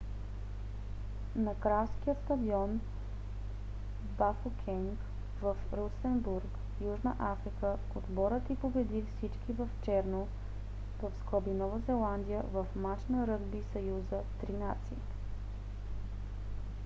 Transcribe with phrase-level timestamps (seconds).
[1.35, 2.79] на кралския стадион
[4.17, 4.99] бафокенг
[5.41, 6.45] в рустенбург
[6.83, 10.27] южна африка отборът й победи всички в черно
[11.47, 14.97] нова зеландия в мач на ръгби съюза три нации